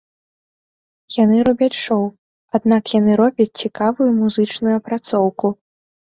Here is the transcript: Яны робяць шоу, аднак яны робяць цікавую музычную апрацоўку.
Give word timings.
Яны 1.23 1.41
робяць 1.49 1.75
шоу, 1.85 2.05
аднак 2.59 2.83
яны 2.99 3.11
робяць 3.21 3.47
цікавую 3.65 4.09
музычную 4.21 4.73
апрацоўку. 4.79 5.53